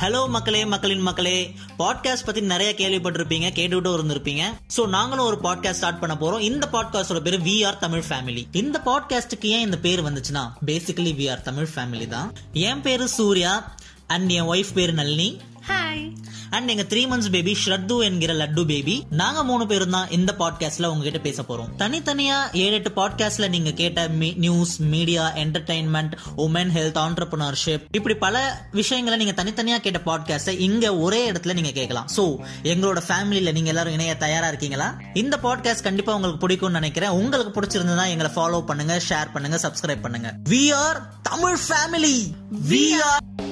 Hello 0.00 0.28
மக்களே 0.28 0.64
மக்களின் 0.64 1.00
மக்களே. 1.00 1.54
பாட்காஸ்ட் 1.78 2.26
பத்தி 2.26 2.40
நிறைய 2.40 2.70
கேள்விப்பட்டிருப்பீங்க 2.76 3.48
கேட்டுட்டு 3.58 3.90
இருந்திருப்பீங்க. 3.96 4.42
சோ 4.76 4.88
நாங்களும் 4.88 5.24
ஒரு 5.24 5.38
பாட்காஸ்ட் 5.42 5.80
ஸ்டார்ட் 5.80 6.00
பண்ண 6.00 6.14
போறோம். 6.20 6.40
இந்த 6.40 6.68
பாட்காஸ்டோட 6.72 7.20
பேரு 7.20 7.38
வி 7.38 7.66
ஆர் 7.66 7.78
தமிழ் 7.78 8.02
ஃபேமிலி 8.08 8.42
இந்த 8.52 8.80
பாட்காஸ்டுக்கு 8.84 9.46
ஏன் 9.46 9.60
இந்த 9.60 9.78
பேர் 9.78 10.02
வந்துச்சுன்னா 10.02 10.44
basically 10.66 11.12
we 11.20 11.30
are 11.30 11.42
Tamil 11.42 11.68
family 11.74 12.08
தான். 12.08 12.32
என் 12.52 12.82
பேரு 12.82 13.08
சூர்யா 13.08 13.74
அண்ட் 14.06 14.30
என் 14.30 14.42
ஒய்ஃப் 14.42 14.72
பேரு 14.74 14.92
நளினி. 14.92 15.40
ஹாய் 15.86 16.04
அண்ட் 16.50 16.68
எங்க 16.68 16.82
த்ரீ 16.82 17.00
மந்த்ஸ் 17.10 17.30
பேபி 17.30 17.56
ஸ்ரத்து 17.64 18.02
என்கிற 18.02 18.34
லட்டு 18.34 18.64
பேபி 18.64 19.06
நாங்க 19.10 19.44
மூணு 19.44 19.66
பேரும் 19.66 19.90
தான் 19.90 20.10
இந்த 20.10 20.34
பாட்காஸ்ட்ல 20.38 20.86
உங்ககிட்ட 20.86 21.18
பேச 21.18 21.42
போறோம். 21.42 21.70
தனித்தனியா 21.78 22.36
ஏழு 22.52 22.72
எட்டு 22.72 22.90
பாட்காஸ்ட்ல 22.90 23.48
நீங்க 23.48 23.70
கேட்ட 23.70 24.08
news 24.36 24.80
media 24.80 25.32
entertainment 25.34 26.12
woman 26.36 26.72
health 26.76 27.00
entrepreneurship 27.04 27.84
இப்படி 27.90 28.14
பல 28.14 28.64
விஷயங்களை 28.72 29.24
நீங்க 29.24 29.42
தனித்தனியா 29.42 29.78
கேட்ட 29.78 30.00
பாட்காஸ்ட 30.04 30.48
இங்க 30.48 30.96
ஒரே 30.96 31.30
இடத்துல 31.30 31.54
நீங்க 31.54 31.72
கேட்கலாம். 31.72 32.08
சோ 32.16 32.36
எங்களோட 32.62 33.02
ஃபேமிலியில 33.08 33.52
நீங்க 33.52 33.68
எல்லாரும் 33.68 33.92
இணைய 33.92 34.16
தயாரா 34.16 34.48
இருக்கீங்களா? 34.48 35.00
இந்த 35.14 35.38
பாட்காஸ்ட் 35.42 35.82
கண்டிப்பா 35.82 36.14
உங்களுக்கு 36.14 36.48
பிடிக்கும்னு 36.48 36.80
நினைக்கிறேன். 36.80 37.10
உங்களுக்கு 37.10 37.60
பிடிச்சிருந்தா 37.60 38.08
எங்களை 38.08 38.32
ஃபாலோ 38.34 38.64
பண்ணுங்க 38.64 39.00
ஷேர் 39.08 39.32
பண்ணுங்க 39.32 39.60
சப்ஸ்கிரைப் 39.62 40.02
பண்ணுங்க. 40.02 40.34
We 40.48 40.74
are 40.74 41.10
Tamil 41.22 41.58
family 41.68 42.16
we 42.68 42.84
are 43.00 43.45